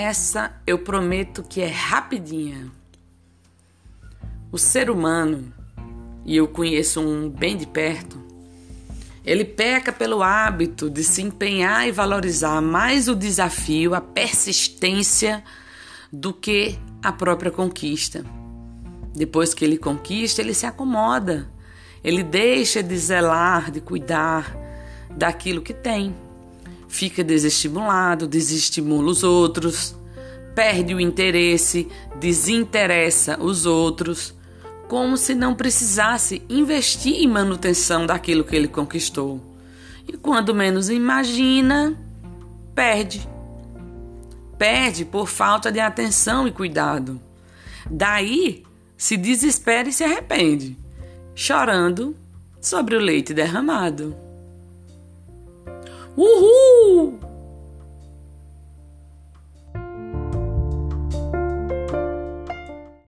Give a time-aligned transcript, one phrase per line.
[0.00, 2.70] Essa eu prometo que é rapidinha.
[4.52, 5.52] O ser humano,
[6.24, 8.16] e eu conheço um bem de perto,
[9.24, 15.42] ele peca pelo hábito de se empenhar e valorizar mais o desafio, a persistência,
[16.12, 18.24] do que a própria conquista.
[19.12, 21.50] Depois que ele conquista, ele se acomoda.
[22.04, 24.56] Ele deixa de zelar, de cuidar
[25.10, 26.14] daquilo que tem.
[26.88, 29.94] Fica desestimulado, desestimula os outros,
[30.54, 31.88] perde o interesse,
[32.18, 34.34] desinteressa os outros
[34.88, 39.40] como se não precisasse investir em manutenção daquilo que ele conquistou.
[40.08, 41.94] E quando menos imagina,
[42.74, 43.28] perde.
[44.56, 47.20] Perde por falta de atenção e cuidado.
[47.88, 48.64] Daí
[48.96, 50.76] se desespera e se arrepende,
[51.34, 52.16] chorando
[52.60, 54.16] sobre o leite derramado.
[56.16, 57.07] 呜呼！